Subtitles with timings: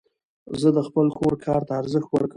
[0.61, 2.29] زه د خپل کور کار ته ارزښت ورکوم.